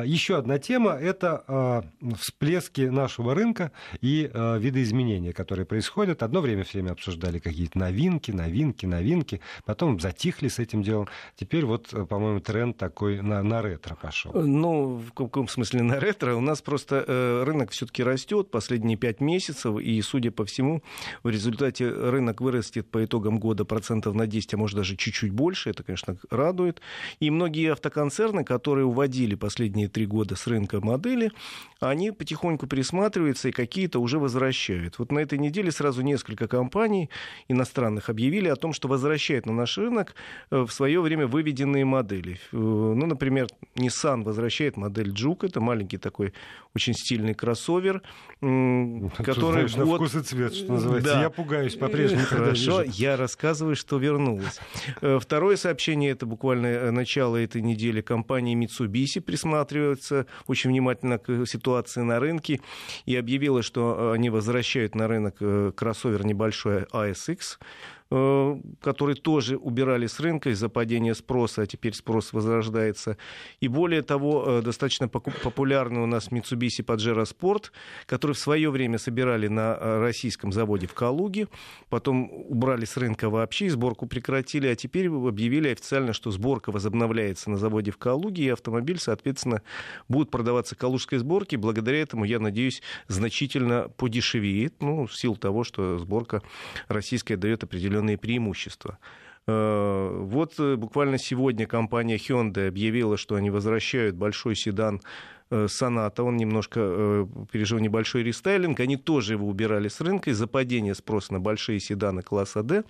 Еще 0.06 0.38
одна 0.38 0.60
тема– 0.60 0.92
это 1.02 1.44
а, 1.48 1.84
всплески 2.20 2.82
нашего 2.82 3.34
рынка 3.34 3.72
и 4.02 4.30
а, 4.32 4.58
видоизменения, 4.58 5.34
которые 5.34 5.66
происходят. 5.66 6.24
Одно 6.24 6.42
время 6.42 6.64
все 6.64 6.80
время 6.80 6.92
обсуждали 6.92 7.40
какие-то 7.40 7.80
новинки, 7.80 8.32
новинки, 8.32 8.86
новинки, 8.86 9.42
потом 9.66 10.00
затихли 10.00 10.50
с 10.50 10.60
этим 10.60 10.84
делом. 10.84 11.08
Теперь 11.36 11.66
вот, 11.66 11.90
по-моему, 12.08 12.40
тренд 12.40 12.78
такой 12.78 13.22
на, 13.22 13.42
на 13.44 13.62
ретро 13.62 13.96
пошел. 13.96 14.32
Ну, 14.34 14.98
в 14.98 15.14
каком 15.14 15.48
смысле 15.48 15.82
на 15.84 16.00
ретро? 16.00 16.36
У 16.36 16.42
нас 16.42 16.62
просто 16.62 17.04
э, 17.08 17.44
рынок 17.44 17.72
все-таки 17.72 18.04
растет 18.04 18.52
последние 18.52 18.98
пять 18.98 19.20
месяцев, 19.20 19.80
и, 19.80 20.02
судя 20.02 20.32
по 20.32 20.46
всему, 20.46 20.84
в 21.24 21.30
результате 21.30 21.90
рынок 21.90 22.42
вырастет 22.42 22.90
по 22.90 23.04
итогам 23.04 23.40
года 23.40 23.66
процентов 23.94 24.16
на 24.16 24.28
10 24.28 24.54
а 24.54 24.58
может 24.58 24.76
даже 24.76 24.96
чуть-чуть 24.96 25.32
больше, 25.32 25.70
это, 25.70 25.84
конечно, 25.84 26.18
радует. 26.30 26.82
И 27.20 27.30
многие 27.30 27.72
автоконцерны, 27.72 28.44
которые 28.44 28.86
уводили 28.86 29.36
последние 29.36 29.88
три 29.88 30.06
года 30.06 30.36
с 30.36 30.48
рынка 30.48 30.80
модели, 30.82 31.32
они 31.80 32.12
потихоньку 32.12 32.68
пересматриваются 32.68 33.50
и 33.50 33.52
какие-то 33.52 34.00
уже 34.00 34.18
возвращают. 34.18 35.00
Вот 35.00 35.12
на 35.12 35.20
этой 35.20 35.38
неделе 35.38 35.72
сразу 35.72 36.02
несколько 36.02 36.48
компаний 36.48 37.10
иностранных 37.50 38.10
объявили 38.10 38.50
о 38.50 38.56
том, 38.56 38.74
что 38.74 38.88
возвращают 38.88 39.46
на 39.46 39.54
наш 39.54 39.78
рынок 39.78 40.16
э, 40.50 40.62
в 40.62 40.72
свое 40.72 41.00
время 41.02 41.28
выведенные 41.28 41.86
модели. 41.86 42.40
Э, 42.52 42.58
ну, 42.58 43.06
например, 43.06 43.48
Nissan 43.76 44.24
возвращает 44.24 44.78
модель 44.78 45.12
Juke, 45.12 45.48
это 45.48 45.62
маленький 45.62 45.98
такой 45.98 46.34
очень 46.76 46.94
стильный 46.94 47.34
кроссовер, 47.34 48.02
который 48.40 49.68
знаешь, 49.68 49.76
год... 49.76 49.88
на 49.88 50.08
вкус 50.08 50.16
и 50.16 50.24
цвет, 50.24 50.56
что 50.56 50.74
называется. 50.74 51.14
Да. 51.14 51.22
Я 51.22 51.30
пугаюсь 51.30 51.76
по-прежнему. 51.76 52.24
Хорошо, 52.26 52.84
я 52.84 53.16
рассказываю, 53.18 53.76
что 53.84 53.98
вернулась. 53.98 54.60
Э, 55.02 55.20
второе 55.22 55.58
сообщение, 55.58 56.12
это 56.12 56.26
буквально 56.26 56.92
начало 56.92 57.36
этой 57.36 57.62
недели. 57.62 58.00
Компания 58.02 58.56
Mitsubishi 58.56 59.20
присматривается 59.20 60.26
очень 60.48 60.70
внимательно 60.70 61.18
к 61.18 61.46
ситуации 61.46 61.74
ситуации 61.74 62.02
на 62.02 62.20
рынке 62.20 62.62
и 63.06 63.16
объявила, 63.16 63.62
что 63.62 64.12
они 64.12 64.30
возвращают 64.30 64.96
на 64.96 65.08
рынок 65.08 65.36
э, 65.42 65.72
кроссовер 65.76 66.26
небольшой 66.26 66.84
ASX 66.94 67.58
Э, 68.03 68.03
которые 68.14 69.16
тоже 69.16 69.58
убирали 69.58 70.06
с 70.06 70.20
рынка 70.20 70.52
из-за 70.52 70.70
падения 70.70 71.16
спроса, 71.16 71.64
а 71.64 71.66
теперь 71.66 71.94
спрос 71.94 72.32
возрождается. 72.34 73.18
И 73.60 73.68
более 73.68 74.04
того, 74.04 74.44
э, 74.46 74.62
достаточно 74.62 75.08
популярный 75.08 76.02
у 76.02 76.06
нас 76.06 76.30
Mitsubishi 76.30 76.86
Pajero 76.86 77.24
Sport, 77.24 77.72
который 78.06 78.34
в 78.34 78.40
свое 78.40 78.70
время 78.70 79.00
собирали 79.00 79.48
на 79.48 79.78
э, 79.80 80.00
российском 80.00 80.52
заводе 80.52 80.86
в 80.86 80.94
Калуге, 80.94 81.48
потом 81.90 82.30
убрали 82.32 82.86
с 82.86 82.98
рынка 82.98 83.30
вообще, 83.30 83.70
сборку 83.70 84.06
прекратили, 84.06 84.68
а 84.68 84.76
теперь 84.76 85.08
объявили 85.08 85.70
официально, 85.70 86.14
что 86.14 86.30
сборка 86.30 86.72
возобновляется 86.72 87.50
на 87.50 87.58
заводе 87.58 87.92
в 87.92 87.98
Калуге, 87.98 88.44
и 88.44 88.50
автомобиль, 88.50 89.00
соответственно, 89.00 89.62
будет 90.08 90.30
продаваться 90.30 90.76
калужской 90.76 91.18
сборки. 91.18 91.56
Благодаря 91.56 92.02
этому, 92.02 92.26
я 92.26 92.40
надеюсь, 92.40 92.82
значительно 93.08 93.90
подешевеет, 93.98 94.82
ну, 94.82 95.08
в 95.08 95.16
силу 95.16 95.36
того, 95.36 95.64
что 95.64 95.98
сборка 95.98 96.44
российская 96.88 97.38
дает 97.38 97.64
определенные 97.64 98.03
определенные 98.04 98.18
преимущества. 98.18 98.98
Э, 99.48 100.18
вот 100.22 100.54
э, 100.60 100.76
буквально 100.76 101.18
сегодня 101.18 101.66
компания 101.66 102.18
Hyundai 102.18 102.68
объявила, 102.68 103.18
что 103.18 103.36
они 103.36 103.50
возвращают 103.50 104.16
большой 104.16 104.56
седан 104.56 105.02
Соната, 105.68 106.24
он 106.24 106.38
немножко 106.38 106.80
э, 106.82 107.26
пережил 107.52 107.80
небольшой 107.80 108.24
рестайлинг, 108.24 108.80
они 108.80 108.98
тоже 108.98 109.34
его 109.34 109.48
убирали 109.48 109.88
с 109.88 110.02
рынка 110.02 110.30
из-за 110.30 110.48
падения 110.48 110.96
спроса 110.96 111.34
на 111.34 111.40
большие 111.40 111.80
седаны 111.80 112.22
класса 112.22 112.64
D, 112.64 112.84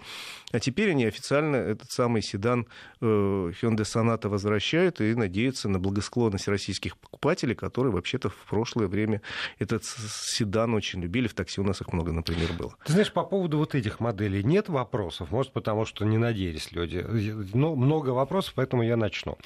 а 0.52 0.60
теперь 0.60 0.92
они 0.92 1.06
официально 1.06 1.56
этот 1.56 1.92
самый 1.92 2.22
седан 2.22 2.68
э, 3.02 3.06
Hyundai 3.06 3.84
Sonata 3.84 4.28
возвращают 4.28 5.02
и 5.02 5.16
надеются 5.16 5.70
на 5.70 5.80
благосклонность 5.80 6.48
российских 6.48 6.98
покупателей, 6.98 7.56
которые 7.56 7.94
вообще-то 7.94 8.30
в 8.30 8.46
прошлое 8.50 8.88
время 8.88 9.22
этот 9.60 9.84
седан 9.84 10.74
очень 10.74 11.02
любили, 11.02 11.28
в 11.28 11.34
такси 11.34 11.62
у 11.62 11.64
нас 11.64 11.82
их 11.82 11.92
много, 11.94 12.12
например, 12.12 12.54
было. 12.54 12.76
Ты 12.86 12.94
знаешь, 12.94 13.12
по 13.12 13.24
поводу 13.24 13.58
вот 13.58 13.76
этих 13.76 14.00
моделей 14.00 14.44
нет 14.44 14.70
вопросов, 14.70 15.32
может, 15.32 15.54
потому 15.54 15.86
что 15.86 16.06
не 16.06 16.18
надеялись 16.18 16.72
люди, 16.72 17.06
но 17.54 17.76
много 17.76 18.10
вопросов, 18.10 18.54
поэтому 18.56 18.84
я 18.84 18.98
начну. 18.98 19.38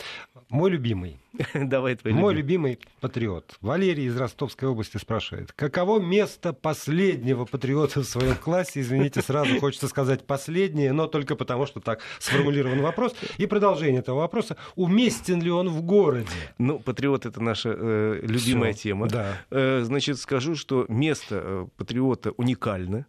Мой 0.50 0.70
любимый. 0.70 1.20
Давай 1.54 1.96
твой 1.96 2.14
Мой 2.14 2.34
любимый 2.34 2.80
патриот. 3.02 3.58
Валерий 3.62 4.06
из 4.06 4.18
Ростовской 4.18 4.68
области 4.68 4.98
спрашивает. 4.98 5.52
Каково 5.54 6.00
место 6.00 6.54
последнего 6.54 7.46
патриота 7.46 8.02
в 8.02 8.06
своем 8.06 8.36
классе? 8.36 8.82
Извините, 8.82 9.22
сразу 9.22 9.58
хочется 9.60 9.88
сказать 9.88 10.26
последнее, 10.26 10.94
но 10.94 11.08
только 11.08 11.36
потому, 11.36 11.66
что 11.66 11.80
так 11.80 12.02
сформулирован 12.20 12.82
вопрос. 12.82 13.16
И 13.38 13.46
продолжение 13.46 14.00
этого 14.00 14.20
вопроса. 14.20 14.58
Уместен 14.76 15.42
ли 15.42 15.52
он 15.52 15.70
в 15.70 15.82
городе? 15.82 16.28
Ну, 16.58 16.80
патриот— 16.80 17.26
это 17.28 17.42
наша 17.42 17.74
э, 17.78 18.20
любимая 18.24 18.74
Всё, 18.74 18.82
тема. 18.84 19.08
Да. 19.08 19.38
Э, 19.50 19.82
значит, 19.84 20.20
скажу, 20.20 20.56
что 20.56 20.86
место 20.90 21.42
э, 21.44 21.68
патриота 21.78 22.32
уникально 22.32 23.06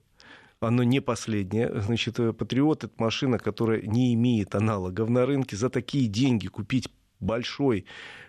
оно 0.60 0.82
не 0.82 1.00
последнее. 1.00 1.70
Значит, 1.80 2.18
э, 2.18 2.32
Патриот— 2.32 2.84
это 2.84 2.92
машина, 2.98 3.38
которая 3.38 3.80
не 3.82 4.12
имеет 4.14 4.54
аналогов 4.54 5.08
на 5.08 5.24
рынке. 5.24 5.56
За 5.56 5.70
такие 5.70 6.08
деньги 6.08 6.48
купить 6.48 6.88
большой 7.20 7.86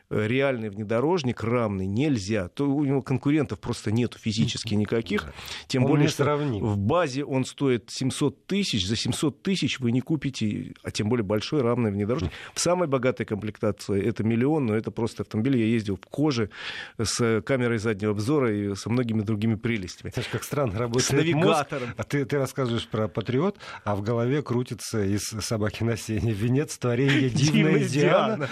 реальный 0.09 0.69
внедорожник 0.69 1.43
равный 1.43 1.85
нельзя, 1.85 2.47
то 2.49 2.69
у 2.69 2.83
него 2.83 3.01
конкурентов 3.01 3.59
просто 3.59 3.91
нету 3.91 4.17
физически 4.17 4.73
никаких. 4.73 5.31
Тем 5.67 5.83
он 5.83 5.91
более, 5.91 6.07
что 6.07 6.23
сравним. 6.23 6.63
в 6.63 6.77
базе 6.77 7.23
он 7.23 7.45
стоит 7.45 7.89
700 7.89 8.45
тысяч, 8.45 8.87
за 8.87 8.95
700 8.95 9.41
тысяч 9.41 9.79
вы 9.79 9.91
не 9.91 10.01
купите, 10.01 10.73
а 10.83 10.91
тем 10.91 11.09
более 11.09 11.23
большой 11.23 11.61
равный 11.61 11.91
внедорожник. 11.91 12.31
В 12.53 12.59
самой 12.59 12.87
богатой 12.87 13.25
комплектации 13.25 14.03
это 14.03 14.23
миллион, 14.23 14.65
но 14.65 14.75
это 14.75 14.91
просто 14.91 15.23
автомобиль. 15.23 15.57
Я 15.57 15.65
ездил 15.65 15.97
в 15.97 16.05
коже 16.05 16.49
с 16.97 17.41
камерой 17.41 17.77
заднего 17.77 18.11
обзора 18.11 18.53
и 18.53 18.75
со 18.75 18.89
многими 18.89 19.21
другими 19.21 19.55
прелестями. 19.55 20.11
Знаешь, 20.11 20.29
как 20.31 20.43
странно 20.43 20.77
работает 20.79 21.05
С 21.05 21.11
навигатором. 21.11 21.89
Мозг, 21.89 21.95
а 21.97 22.03
ты, 22.03 22.25
ты 22.25 22.37
рассказываешь 22.37 22.87
про 22.87 23.07
Патриот, 23.07 23.57
а 23.83 23.95
в 23.95 24.01
голове 24.01 24.41
крутится 24.41 25.03
из 25.03 25.23
собаки 25.23 25.83
на 25.83 25.97
сене 25.97 26.33
венец 26.33 26.77
творения 26.77 27.29
Дивная 27.29 27.87
Диана. 27.87 28.49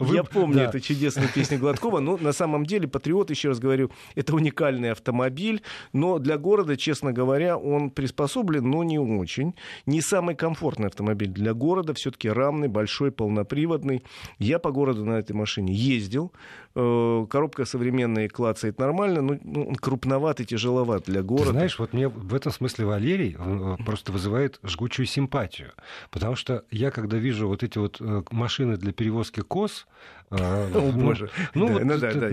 Я 0.00 0.24
помню 0.24 0.62
это 0.62 0.79
чудесная 0.80 1.28
песня 1.28 1.58
Гладкова. 1.58 2.00
Но 2.00 2.16
на 2.16 2.32
самом 2.32 2.66
деле 2.66 2.88
«Патриот», 2.88 3.30
еще 3.30 3.48
раз 3.48 3.58
говорю, 3.58 3.90
это 4.14 4.34
уникальный 4.34 4.92
автомобиль, 4.92 5.62
но 5.92 6.18
для 6.18 6.38
города, 6.38 6.76
честно 6.76 7.12
говоря, 7.12 7.56
он 7.56 7.90
приспособлен, 7.90 8.68
но 8.68 8.82
не 8.82 8.98
очень. 8.98 9.54
Не 9.86 10.00
самый 10.00 10.34
комфортный 10.34 10.88
автомобиль 10.88 11.28
для 11.28 11.54
города, 11.54 11.94
все-таки 11.94 12.28
рамный, 12.28 12.68
большой, 12.68 13.12
полноприводный. 13.12 14.02
Я 14.38 14.58
по 14.58 14.70
городу 14.70 15.04
на 15.04 15.18
этой 15.18 15.32
машине 15.32 15.74
ездил. 15.74 16.32
Э, 16.76 17.26
коробка 17.28 17.64
современная 17.64 18.28
клацает 18.28 18.78
нормально, 18.78 19.22
но 19.22 19.36
ну, 19.42 19.68
он 19.68 19.74
крупноват 19.74 20.40
и 20.40 20.46
тяжеловат 20.46 21.04
для 21.06 21.22
города. 21.22 21.48
Ты 21.48 21.52
знаешь, 21.52 21.78
вот 21.78 21.92
мне 21.92 22.08
в 22.08 22.32
этом 22.34 22.52
смысле 22.52 22.86
Валерий 22.86 23.36
э, 23.36 23.76
просто 23.84 24.12
вызывает 24.12 24.60
жгучую 24.62 25.06
симпатию. 25.06 25.72
Потому 26.10 26.36
что 26.36 26.64
я, 26.70 26.90
когда 26.92 27.16
вижу 27.16 27.48
вот 27.48 27.64
эти 27.64 27.78
вот 27.78 28.00
э, 28.00 28.22
машины 28.30 28.76
для 28.76 28.92
перевозки 28.92 29.40
коз, 29.40 29.70
районе. 29.70 29.86
О, 30.30 30.92
боже. 30.94 31.28
Ну, 31.54 31.66
Да, 31.66 31.72
вот, 31.72 31.84
ну 31.84 31.98
да, 31.98 32.12
да, 32.12 32.30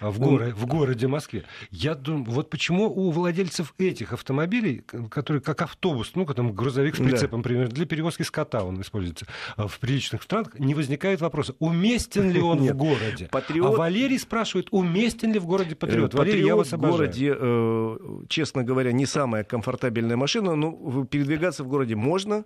да, 0.00 0.10
в, 0.10 0.20
горо- 0.20 0.52
в 0.52 0.66
городе 0.66 1.06
Москве. 1.06 1.44
Я 1.70 1.94
думаю, 1.94 2.24
вот 2.30 2.50
почему 2.50 2.86
у 2.92 3.10
владельцев 3.12 3.74
этих 3.78 4.12
автомобилей, 4.12 4.82
которые 5.08 5.40
как 5.40 5.62
автобус, 5.62 6.12
ну, 6.16 6.26
там 6.26 6.52
грузовик 6.52 6.96
с 6.96 6.98
Да. 6.98 7.04
прицепом, 7.04 7.38
например, 7.40 7.68
для 7.68 7.86
перевозки 7.86 8.22
скота 8.22 8.64
он 8.64 8.80
используется, 8.80 9.26
а 9.56 9.68
в 9.68 9.78
приличных 9.78 10.24
странах, 10.24 10.58
не 10.58 10.74
возникает 10.74 11.20
вопроса, 11.20 11.54
уместен 11.60 12.28
ли 12.32 12.40
он 12.40 12.58
в 12.66 12.74
городе. 12.76 13.28
Патриот- 13.30 13.74
А 13.74 13.76
Валерий 13.78 14.18
спрашивает, 14.18 14.66
уместен 14.72 15.32
ли 15.32 15.38
в 15.38 15.46
городе 15.46 15.76
патриот. 15.76 16.14
Э, 16.14 16.18
Валерий, 16.18 16.40
я 16.40 16.56
Патриот 16.56 16.58
вас 16.58 16.70
в 16.70 16.74
обожаю. 16.74 16.96
городе, 16.98 17.36
э, 17.38 17.98
честно 18.28 18.64
говоря, 18.64 18.90
не 18.90 19.06
самая 19.06 19.44
комфортабельная 19.44 20.16
машина, 20.16 20.56
но 20.56 20.72
в- 20.72 21.06
передвигаться 21.06 21.62
в 21.62 21.68
городе 21.68 21.94
можно, 21.94 22.44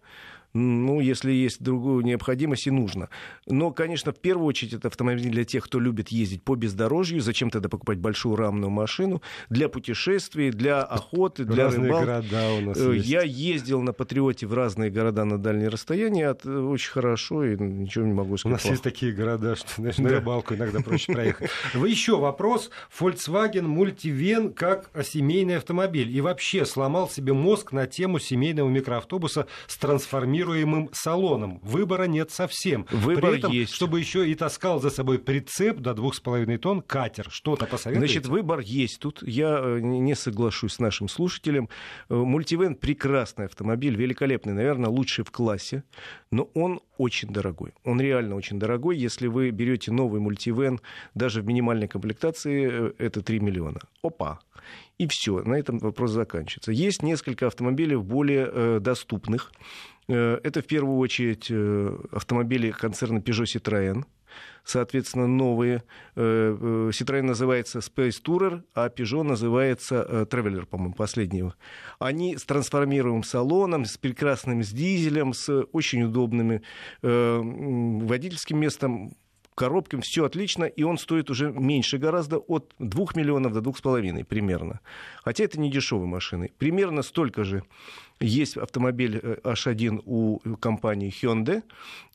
ну, 0.54 1.00
если 1.00 1.32
есть 1.32 1.62
другую 1.62 2.04
необходимость 2.04 2.66
и 2.66 2.70
нужно. 2.70 3.08
Но, 3.46 3.70
конечно, 3.70 4.12
в 4.12 4.18
первую 4.20 4.46
очередь 4.46 4.74
это 4.74 4.88
автомобиль 4.88 5.30
для 5.30 5.44
тех, 5.44 5.64
кто 5.64 5.80
любит 5.80 6.08
ездить 6.08 6.42
по 6.42 6.54
бездорожью. 6.56 7.20
Зачем 7.20 7.50
тогда 7.50 7.68
покупать 7.68 7.98
большую 7.98 8.36
рамную 8.36 8.70
машину? 8.70 9.22
Для 9.48 9.68
путешествий, 9.68 10.50
для 10.50 10.82
охоты, 10.82 11.44
для 11.44 11.64
Разные 11.64 11.86
рыбалки. 11.86 12.04
города 12.06 12.52
у 12.52 12.60
нас 12.60 12.76
Э, 12.78 12.94
есть. 12.94 13.08
Я 13.08 13.22
ездил 13.22 13.80
на 13.82 13.92
Патриоте 13.92 14.46
в 14.46 14.54
разные 14.54 14.90
города 14.90 15.24
на 15.24 15.38
дальние 15.38 15.68
расстояния. 15.68 16.30
Это 16.30 16.62
очень 16.64 16.90
хорошо, 16.90 17.44
и 17.44 17.56
ничего 17.58 18.04
не 18.04 18.12
могу 18.12 18.34
У 18.34 18.38
сказать. 18.38 18.62
нас 18.62 18.70
есть 18.70 18.82
такие 18.82 19.12
города, 19.12 19.56
что 19.56 19.68
знаешь, 19.76 19.98
на 19.98 20.08
Да. 20.10 20.16
рыбалку 20.16 20.54
иногда 20.54 20.80
проще 20.80 21.12
проехать. 21.12 21.50
Вы 21.74 21.88
еще 21.88 22.18
вопрос. 22.18 22.70
Volkswagen 22.98 23.66
Multivan 23.66 24.52
как 24.52 24.90
семейный 25.04 25.56
автомобиль. 25.56 26.10
И 26.14 26.20
вообще 26.20 26.64
сломал 26.66 27.08
себе 27.08 27.32
мозг 27.32 27.72
на 27.72 27.86
тему 27.86 28.18
семейного 28.18 28.68
микроавтобуса 28.68 29.46
с 29.66 29.76
трансформируемым 30.42 30.90
салоном. 30.92 31.60
Выбора 31.62 32.04
нет 32.04 32.30
совсем. 32.30 32.86
Выбор 32.90 33.30
При 33.30 33.38
этом, 33.38 33.52
есть. 33.52 33.74
чтобы 33.74 34.00
еще 34.00 34.28
и 34.28 34.34
таскал 34.34 34.80
за 34.80 34.90
собой 34.90 35.18
прицеп 35.18 35.78
до 35.78 35.92
2,5 35.92 36.58
тонн, 36.58 36.82
катер. 36.82 37.28
Что-то 37.30 37.66
посоветуете? 37.66 38.12
Значит, 38.12 38.26
выбор 38.26 38.60
есть 38.60 39.00
тут. 39.00 39.22
Я 39.22 39.60
э, 39.62 39.80
не 39.80 40.00
не 40.00 40.14
соглашусь 40.14 40.74
с 40.74 40.78
нашим 40.78 41.08
слушателем. 41.08 41.68
Э, 42.08 42.14
Мультивен 42.14 42.74
прекрасный 42.74 43.46
автомобиль, 43.46 43.96
великолепный, 43.96 44.52
наверное, 44.52 44.90
лучший 44.90 45.24
в 45.24 45.30
классе, 45.30 45.84
но 46.30 46.50
он 46.54 46.80
очень 46.98 47.28
дорогой. 47.28 47.72
Он 47.84 48.00
реально 48.00 48.36
очень 48.36 48.58
дорогой. 48.58 48.96
Если 48.96 49.26
вы 49.26 49.50
берете 49.50 49.92
новый 49.92 50.20
мультивен, 50.20 50.80
даже 51.14 51.42
в 51.42 51.46
минимальной 51.46 51.88
комплектации, 51.88 52.68
э, 52.70 52.92
это 52.98 53.22
3 53.22 53.40
миллиона. 53.40 53.80
Опа! 54.02 54.40
И 54.98 55.06
все, 55.08 55.42
на 55.42 55.54
этом 55.54 55.78
вопрос 55.78 56.10
заканчивается. 56.12 56.72
Есть 56.72 57.02
несколько 57.02 57.46
автомобилей 57.46 57.96
более 57.96 58.48
э, 58.52 58.78
доступных. 58.80 59.52
Э, 60.08 60.38
это 60.42 60.62
в 60.62 60.66
первую 60.66 60.98
очередь 60.98 61.46
э, 61.50 61.98
автомобили 62.12 62.70
концерна 62.70 63.18
Peugeot 63.18 63.44
Citroën. 63.44 64.04
Соответственно, 64.64 65.26
новые. 65.26 65.82
Э, 66.16 66.90
Citroën 66.90 67.22
называется 67.22 67.80
Space 67.80 68.22
Tourer, 68.22 68.62
а 68.74 68.88
Peugeot 68.88 69.22
называется 69.22 70.26
Traveler, 70.30 70.66
по-моему, 70.66 70.94
последнего. 70.94 71.54
Они 71.98 72.36
с 72.36 72.44
трансформируемым 72.44 73.24
салоном, 73.24 73.84
с 73.84 73.98
прекрасным 73.98 74.62
с 74.62 74.70
дизелем, 74.70 75.34
с 75.34 75.66
очень 75.72 76.04
удобными 76.04 76.62
водительским 77.02 78.58
местом, 78.58 79.12
коробками, 79.54 80.00
все 80.00 80.24
отлично, 80.24 80.64
и 80.64 80.82
он 80.82 80.98
стоит 80.98 81.30
уже 81.30 81.52
меньше 81.52 81.98
гораздо, 81.98 82.38
от 82.38 82.74
2 82.78 83.06
миллионов 83.14 83.52
до 83.52 83.60
2,5 83.60 84.24
примерно. 84.24 84.80
Хотя 85.22 85.44
это 85.44 85.60
не 85.60 85.70
дешевые 85.70 86.08
машины. 86.08 86.50
Примерно 86.58 87.02
столько 87.02 87.44
же 87.44 87.62
есть 88.20 88.56
автомобиль 88.56 89.20
э, 89.22 89.36
H1 89.44 90.02
у 90.06 90.38
компании 90.56 91.10
Hyundai. 91.10 91.62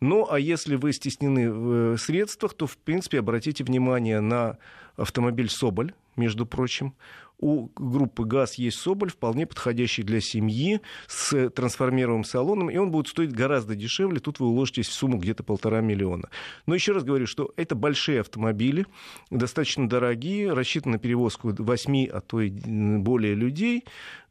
Ну, 0.02 0.28
а 0.30 0.40
если 0.40 0.76
вы 0.76 0.94
стеснены 0.94 1.52
в 1.52 1.94
э, 1.94 1.98
средствах, 1.98 2.54
то, 2.54 2.66
в 2.66 2.78
принципе, 2.78 3.20
обратите 3.20 3.64
внимание 3.64 4.20
на 4.20 4.58
автомобиль 4.96 5.50
Соболь, 5.50 5.94
между 6.16 6.46
прочим. 6.46 6.96
У 7.40 7.70
группы 7.76 8.26
ГАЗ 8.26 8.56
есть 8.56 8.80
Соболь, 8.80 9.12
вполне 9.12 9.46
подходящий 9.46 10.02
для 10.02 10.22
семьи, 10.22 10.82
с 11.08 11.50
трансформируемым 11.52 12.24
салоном, 12.24 12.70
и 12.70 12.78
он 12.78 12.90
будет 12.90 13.08
стоить 13.08 13.32
гораздо 13.32 13.76
дешевле. 13.76 14.20
Тут 14.20 14.40
вы 14.40 14.48
уложитесь 14.48 14.88
в 14.88 14.94
сумму 14.94 15.18
где-то 15.18 15.44
полтора 15.44 15.82
миллиона. 15.82 16.30
Но 16.66 16.74
еще 16.74 16.94
раз 16.94 17.04
говорю, 17.04 17.28
что 17.28 17.52
это 17.56 17.76
большие 17.76 18.22
автомобили, 18.22 18.88
достаточно 19.30 19.88
дорогие, 19.88 20.52
рассчитаны 20.52 20.94
на 20.94 21.00
перевозку 21.00 21.54
8, 21.56 22.08
а 22.08 22.22
то 22.22 22.42
и 22.42 22.50
более 22.50 23.36
людей. 23.36 23.84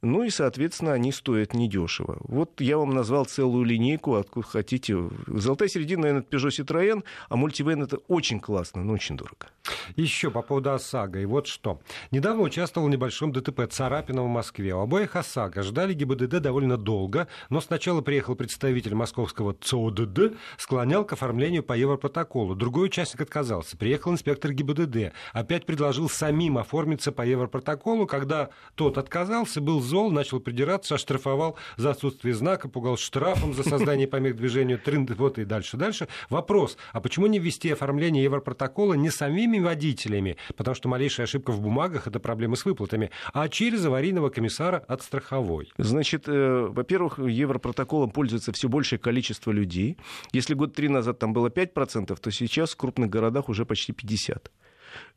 Ну 0.02 0.24
и, 0.24 0.30
соответственно, 0.30 0.92
они 0.92 1.10
стоят 1.10 1.54
недешево. 1.54 2.18
Вот 2.20 2.60
я 2.60 2.76
вам 2.76 2.90
назвал 2.90 3.24
целую 3.24 3.64
линейку, 3.64 4.14
откуда 4.14 4.46
хотите. 4.46 4.96
Золотая 5.26 5.68
середина, 5.68 6.02
наверное, 6.02 6.22
это 6.22 6.36
Peugeot 6.36 6.64
Citroën, 6.64 7.02
а 7.28 7.36
мультивен 7.36 7.82
это 7.82 7.96
очень 8.08 8.38
классно, 8.38 8.84
но 8.84 8.92
очень 8.92 9.16
дорого. 9.16 9.48
Еще 9.96 10.30
по 10.30 10.42
поводу 10.42 10.72
ОСАГО. 10.72 11.20
И 11.20 11.24
вот 11.24 11.46
что. 11.46 11.80
Недавно 12.10 12.42
участвовал 12.42 12.88
небольшом 12.96 13.30
ДТП 13.30 13.68
Царапина 13.70 14.22
в 14.22 14.26
Москве. 14.26 14.74
У 14.74 14.80
обоих 14.80 15.16
ОСАГО 15.16 15.62
ждали 15.62 15.92
ГИБДД 15.92 16.40
довольно 16.40 16.78
долго, 16.78 17.28
но 17.50 17.60
сначала 17.60 18.00
приехал 18.00 18.34
представитель 18.34 18.94
московского 18.94 19.52
ЦОДД, 19.52 20.34
склонял 20.56 21.04
к 21.04 21.12
оформлению 21.12 21.62
по 21.62 21.74
Европротоколу. 21.74 22.54
Другой 22.54 22.86
участник 22.86 23.20
отказался. 23.20 23.76
Приехал 23.76 24.12
инспектор 24.12 24.50
ГИБДД. 24.50 25.12
Опять 25.34 25.66
предложил 25.66 26.08
самим 26.08 26.56
оформиться 26.56 27.12
по 27.12 27.20
Европротоколу. 27.20 28.06
Когда 28.06 28.48
тот 28.76 28.96
отказался, 28.96 29.60
был 29.60 29.82
зол, 29.82 30.10
начал 30.10 30.40
придираться, 30.40 30.94
оштрафовал 30.94 31.58
за 31.76 31.90
отсутствие 31.90 32.34
знака, 32.34 32.70
пугал 32.70 32.96
штрафом 32.96 33.52
за 33.52 33.62
создание 33.62 34.08
помех 34.08 34.36
движению, 34.36 34.78
трын, 34.78 35.06
вот 35.18 35.38
и 35.38 35.44
дальше, 35.44 35.76
дальше. 35.76 36.08
Вопрос, 36.30 36.78
а 36.94 37.00
почему 37.00 37.26
не 37.26 37.38
ввести 37.38 37.70
оформление 37.70 38.24
Европротокола 38.24 38.94
не 38.94 39.10
самими 39.10 39.58
водителями, 39.58 40.38
потому 40.56 40.74
что 40.74 40.88
малейшая 40.88 41.26
ошибка 41.26 41.50
в 41.50 41.60
бумагах– 41.60 42.06
это 42.08 42.20
проблемы 42.20 42.56
с 42.56 42.64
выплатами, 42.86 43.10
а 43.32 43.48
через 43.48 43.84
аварийного 43.84 44.30
комиссара 44.30 44.84
от 44.88 45.02
страховой? 45.02 45.72
Значит, 45.78 46.24
э, 46.28 46.66
во-первых, 46.70 47.18
Европротоколом 47.18 48.10
пользуется 48.10 48.52
все 48.52 48.68
большее 48.68 48.98
количество 48.98 49.52
людей. 49.52 49.96
Если 50.32 50.54
год 50.54 50.74
три 50.74 50.88
назад 50.88 51.18
там 51.18 51.32
было 51.32 51.48
5%, 51.48 52.16
то 52.20 52.30
сейчас 52.30 52.72
в 52.72 52.76
крупных 52.76 53.10
городах 53.10 53.48
уже 53.48 53.64
почти 53.64 53.92
50%. 53.92 54.50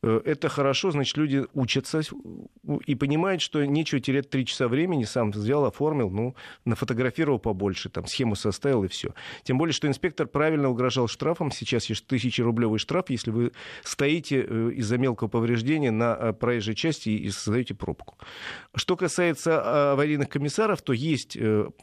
Э, 0.02 0.22
Это 0.26 0.50
хорошо, 0.50 0.92
значит, 0.92 1.18
люди 1.18 1.46
учатся 1.54 2.02
и 2.86 2.96
понимают, 2.96 3.42
что 3.42 3.66
нечего 3.66 4.00
терять 4.00 4.30
три 4.30 4.46
часа 4.46 4.68
времени, 4.68 5.04
сам 5.04 5.32
взял, 5.32 5.66
оформил, 5.66 6.10
ну, 6.10 6.36
нафотографировал 6.66 7.40
побольше, 7.40 7.90
там, 7.90 8.06
схему 8.06 8.36
составил 8.36 8.84
и 8.84 8.88
все. 8.88 9.14
Тем 9.44 9.58
более, 9.58 9.74
что 9.74 9.88
инспектор 9.88 10.28
правильно 10.28 10.70
угрожал 10.70 11.08
штрафом. 11.08 11.52
Сейчас 11.52 11.86
есть 11.86 12.06
тысячерублевый 12.08 12.80
штраф, 12.80 13.10
если 13.10 13.32
вы 13.32 13.52
стоите 13.84 14.46
э, 14.48 14.72
из-за 14.76 14.98
мелкого 14.98 15.28
повреждения 15.28 15.92
на 15.92 16.18
э, 16.20 16.34
проезжей 16.34 16.76
части 16.76 17.10
и 17.10 17.30
создаете 17.30 17.74
пробку. 17.74 18.18
Что 18.76 18.96
касается 18.96 19.62
а, 19.62 19.94
аварийных 19.94 20.30
комиссаров, 20.30 20.82
то 20.82 20.94
есть 20.94 21.38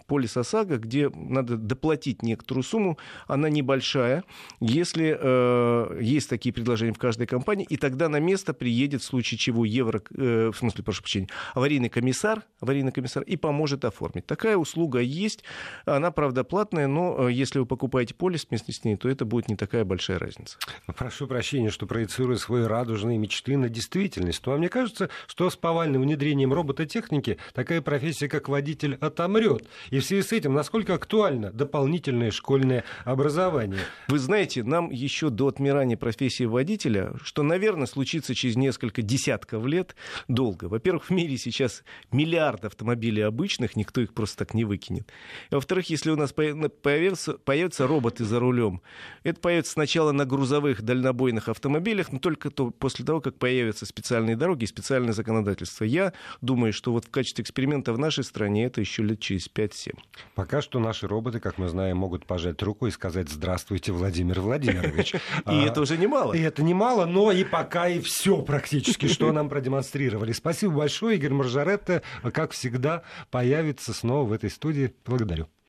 полис 0.07 0.37
ОСАГО, 0.37 0.79
где 0.79 1.11
надо 1.11 1.57
доплатить 1.57 2.23
некоторую 2.23 2.63
сумму, 2.63 2.99
она 3.27 3.49
небольшая, 3.49 4.25
если 4.61 6.03
есть 6.03 6.29
такие 6.29 6.53
предложения 6.53 6.93
в 6.93 6.99
каждой 6.99 7.27
компании, 7.27 7.67
и 7.69 7.77
тогда 7.87 8.09
на 8.09 8.19
место 8.19 8.53
приедет 8.53 9.03
в 9.03 9.05
случае 9.05 9.39
чего 9.39 9.65
евро, 9.65 10.03
э, 10.17 10.51
в 10.53 10.59
смысле, 10.59 10.83
прошу 10.83 11.03
прощения, 11.03 11.29
аварийный 11.55 11.89
комиссар, 11.89 12.43
аварийный 12.59 12.91
комиссар 12.91 13.23
и 13.23 13.37
поможет 13.37 13.85
оформить. 13.85 14.27
Такая 14.27 14.57
услуга 14.57 14.99
есть, 14.99 15.45
она, 15.85 16.11
правда, 16.11 16.43
платная, 16.43 16.89
но 16.89 17.29
э, 17.29 17.33
если 17.33 17.61
вы 17.61 17.67
покупаете 17.67 18.13
полис 18.13 18.45
вместе 18.51 18.73
с 18.73 18.83
ней, 18.83 18.97
то 18.97 19.09
это 19.09 19.25
будет 19.25 19.49
не 19.49 19.55
такая 19.55 19.85
большая 19.85 20.19
разница. 20.19 20.59
Прошу 20.99 21.29
прощения, 21.29 21.71
что 21.71 21.87
проецирую 21.87 22.39
свои 22.39 22.65
радужные 22.65 23.19
мечты 23.19 23.57
на 23.57 23.69
действительность. 23.69 24.45
Но 24.45 24.57
мне 24.57 24.69
кажется, 24.69 25.09
что 25.29 25.49
с 25.49 25.55
повальным 25.55 26.03
внедрением 26.03 26.53
робототехники 26.53 27.39
такая 27.53 27.83
профессия, 27.83 28.29
как 28.29 28.49
водитель, 28.49 28.97
отомрет. 29.01 29.69
И 29.91 30.01
в 30.01 30.05
связи 30.05 30.23
с 30.23 30.33
этим, 30.33 30.55
насколько 30.55 30.95
актуально 30.95 31.53
дополнительное 31.53 32.33
школьное 32.33 32.83
образование? 33.05 33.79
Вы 34.09 34.19
знаете, 34.19 34.65
нам 34.65 34.91
еще 34.91 35.31
до 35.31 35.47
отмирания 35.47 35.97
профессии 35.97 36.45
водителя, 36.45 37.13
что, 37.23 37.45
наверное, 37.45 37.76
случится 37.85 38.35
через 38.35 38.57
несколько 38.57 39.03
десятков 39.03 39.67
лет, 39.67 39.95
долго. 40.29 40.65
Во-первых, 40.65 41.05
в 41.05 41.11
мире 41.11 41.37
сейчас 41.37 41.85
миллиард 42.11 42.65
автомобилей 42.65 43.21
обычных, 43.21 43.77
никто 43.77 44.01
их 44.01 44.15
просто 44.15 44.39
так 44.39 44.55
не 44.55 44.65
выкинет. 44.65 45.13
Во-вторых, 45.51 45.91
если 45.91 46.11
у 46.11 46.17
нас 46.17 46.33
появятся, 46.33 47.35
появятся 47.35 47.87
роботы 47.87 48.25
за 48.25 48.41
рулем, 48.41 48.81
это 49.25 49.41
появится 49.41 49.73
сначала 49.73 50.13
на 50.13 50.25
грузовых 50.25 50.81
дальнобойных 50.81 51.49
автомобилях, 51.49 52.13
но 52.13 52.19
только 52.19 52.51
то, 52.51 52.71
после 52.71 53.05
того, 53.05 53.21
как 53.21 53.39
появятся 53.39 53.85
специальные 53.85 54.37
дороги 54.37 54.65
и 54.65 54.67
специальное 54.67 55.13
законодательство. 55.13 55.85
Я 55.85 56.13
думаю, 56.41 56.73
что 56.73 56.93
вот 56.93 57.05
в 57.05 57.11
качестве 57.11 57.43
эксперимента 57.43 57.93
в 57.93 57.99
нашей 57.99 58.25
стране 58.25 58.65
это 58.65 58.81
еще 58.81 59.03
лет 59.03 59.21
через 59.21 59.51
5-7. 59.53 59.99
Пока 60.35 60.63
что 60.63 60.79
наши 60.79 61.07
роботы, 61.07 61.41
как 61.41 61.59
мы 61.59 61.69
знаем, 61.69 61.99
могут 61.99 62.27
пожать 62.27 62.63
руку 62.63 62.87
и 62.87 62.91
сказать 62.91 63.29
«Здравствуйте, 63.29 63.93
Владимир 63.93 64.41
Владимирович». 64.41 65.15
И 65.51 65.57
это 65.63 65.81
уже 65.81 65.97
немало. 65.97 66.33
И 66.35 66.41
это 66.41 66.63
немало, 66.63 67.07
но 67.07 67.33
и 67.33 67.45
пока 67.67 67.89
и 67.89 67.99
все 67.99 68.43
практически, 68.43 69.07
что 69.09 69.33
нам 69.33 69.49
продемонстрировали. 69.49 70.31
Спасибо 70.31 70.75
большое. 70.75 71.17
Игорь 71.17 71.33
Маржаретта, 71.33 72.03
как 72.33 72.53
всегда, 72.53 73.03
появится 73.33 73.93
снова 73.93 74.25
в 74.25 74.33
этой 74.33 74.51
студии. 74.51 74.95
Благодарю. 75.05 75.49